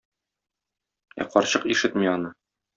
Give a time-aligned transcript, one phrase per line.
[1.25, 2.37] Ә карчык ишетми аны.